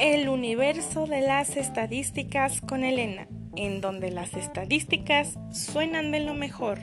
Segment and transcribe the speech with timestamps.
[0.00, 6.78] El universo de las estadísticas con Elena, en donde las estadísticas suenan de lo mejor.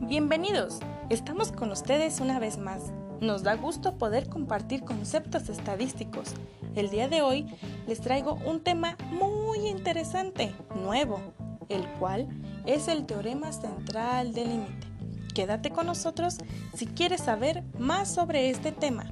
[0.00, 0.80] Bienvenidos,
[1.10, 2.90] estamos con ustedes una vez más.
[3.20, 6.32] Nos da gusto poder compartir conceptos estadísticos.
[6.74, 7.54] El día de hoy
[7.86, 11.20] les traigo un tema muy interesante, nuevo,
[11.68, 12.28] el cual
[12.64, 14.86] es el teorema central del límite.
[15.34, 16.38] Quédate con nosotros
[16.72, 19.10] si quieres saber más sobre este tema.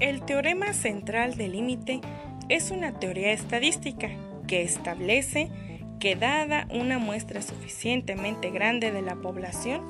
[0.00, 2.00] El teorema central del límite
[2.48, 4.08] es una teoría estadística
[4.46, 5.50] que establece
[6.00, 9.82] que dada una muestra suficientemente grande de la población,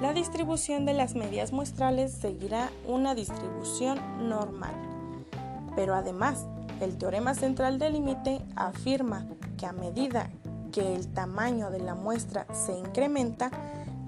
[0.00, 4.74] la distribución de las medias muestrales seguirá una distribución normal.
[5.76, 6.46] Pero además,
[6.80, 9.26] el teorema central del límite afirma
[9.58, 10.30] que a medida
[10.72, 13.50] que el tamaño de la muestra se incrementa,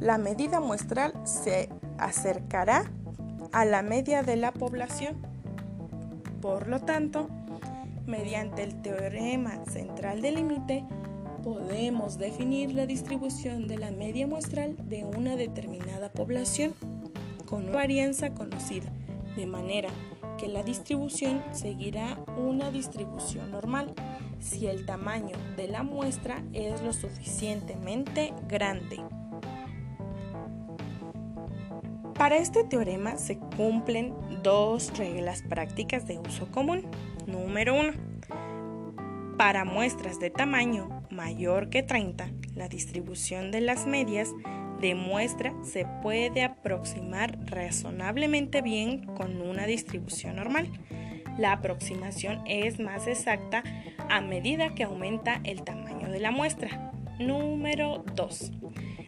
[0.00, 2.90] la medida muestral se acercará
[3.52, 5.31] a la media de la población.
[6.42, 7.28] Por lo tanto,
[8.04, 10.84] mediante el teorema central del límite,
[11.44, 16.74] podemos definir la distribución de la media muestral de una determinada población
[17.46, 18.92] con una varianza conocida,
[19.36, 19.88] de manera
[20.36, 23.94] que la distribución seguirá una distribución normal
[24.40, 28.98] si el tamaño de la muestra es lo suficientemente grande.
[32.22, 36.86] Para este teorema se cumplen dos reglas prácticas de uso común.
[37.26, 37.94] Número 1.
[39.36, 44.30] Para muestras de tamaño mayor que 30, la distribución de las medias
[44.80, 50.70] de muestra se puede aproximar razonablemente bien con una distribución normal.
[51.38, 53.64] La aproximación es más exacta
[54.08, 56.92] a medida que aumenta el tamaño de la muestra.
[57.18, 58.52] Número 2.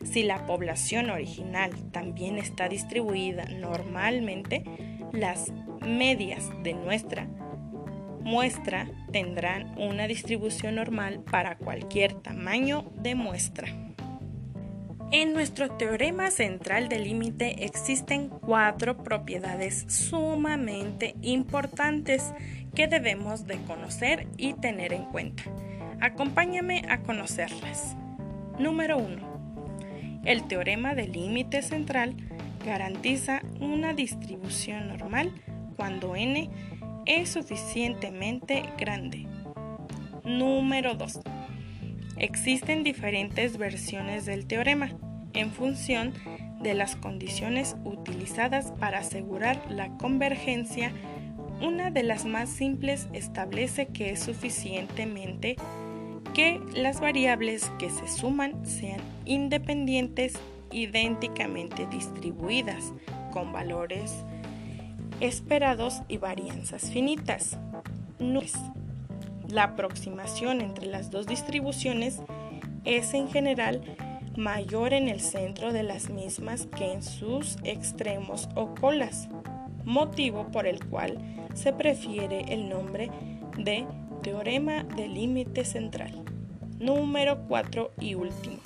[0.04, 4.64] Si la población original también está distribuida normalmente,
[5.12, 7.26] las medias de nuestra
[8.24, 13.68] muestra tendrán una distribución normal para cualquier tamaño de muestra.
[15.10, 22.32] En nuestro teorema central del límite existen cuatro propiedades sumamente importantes
[22.74, 25.44] que debemos de conocer y tener en cuenta.
[26.00, 27.96] Acompáñame a conocerlas.
[28.58, 29.33] Número 1.
[30.24, 32.16] El teorema del límite central
[32.64, 35.32] garantiza una distribución normal
[35.76, 36.50] cuando n
[37.04, 39.26] es suficientemente grande.
[40.24, 41.20] Número 2.
[42.16, 44.90] Existen diferentes versiones del teorema
[45.34, 46.14] en función
[46.62, 50.90] de las condiciones utilizadas para asegurar la convergencia.
[51.60, 55.56] Una de las más simples establece que es suficientemente
[56.34, 60.34] que las variables que se suman sean independientes
[60.72, 62.92] idénticamente distribuidas
[63.32, 64.12] con valores
[65.20, 67.56] esperados y varianzas finitas.
[69.48, 72.20] La aproximación entre las dos distribuciones
[72.84, 73.82] es en general
[74.36, 79.28] mayor en el centro de las mismas que en sus extremos o colas,
[79.84, 81.18] motivo por el cual
[81.54, 83.10] se prefiere el nombre
[83.56, 83.86] de
[84.24, 86.24] teorema del límite central.
[86.80, 88.56] Número 4 y último.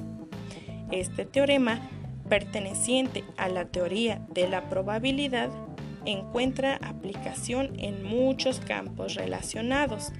[0.92, 1.80] Este teorema,
[2.28, 5.50] perteneciente a la teoría de la probabilidad,
[6.04, 10.12] encuentra aplicación en muchos campos relacionados,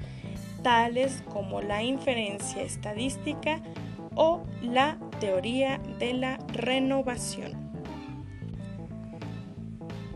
[0.65, 3.61] tales como la inferencia estadística
[4.17, 7.53] o la teoría de la renovación.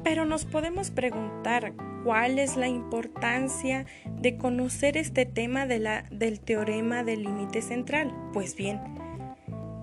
[0.02, 1.74] Pero nos podemos preguntar
[2.04, 3.86] cuál es la importancia
[4.20, 8.14] de conocer este tema del teorema del límite central.
[8.32, 8.80] Pues bien,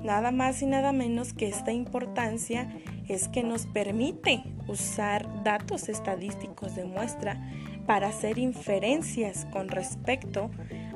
[0.04, 2.70] nada más y nada menos que esta importancia
[3.08, 7.42] es que nos permite usar datos estadísticos de muestra
[7.86, 10.52] para hacer inferencias con respecto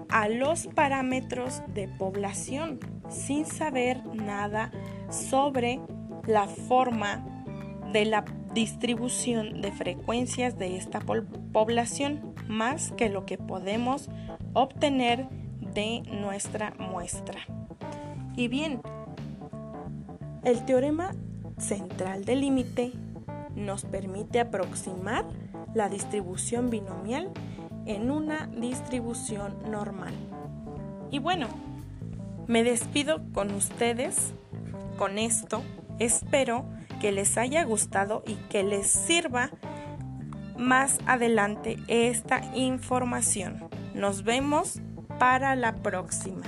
[0.10, 2.80] a los parámetros de población
[3.10, 4.72] sin saber nada
[5.10, 5.80] sobre
[6.28, 7.33] la forma
[7.92, 14.10] de la distribución de frecuencias de esta población más que lo que podemos
[14.54, 15.28] obtener
[15.74, 17.40] de nuestra muestra.
[18.36, 18.82] Y bien,
[20.44, 21.12] el teorema
[21.58, 22.92] central del límite
[23.56, 25.26] nos permite aproximar
[25.74, 27.32] la distribución binomial
[27.86, 30.14] en una distribución normal.
[31.12, 31.48] Y bueno,
[32.48, 34.34] me despido con ustedes
[34.98, 35.62] con esto.
[36.00, 36.66] Espero
[37.04, 39.50] que les haya gustado y que les sirva
[40.58, 43.68] más adelante esta información.
[43.94, 44.80] Nos vemos
[45.20, 46.44] para la próxima.